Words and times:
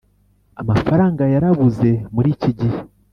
amafaranga 0.61 1.23
yarabuze 1.33 1.89
muri 2.13 2.27
iki 2.35 2.51
gihe 2.59 2.79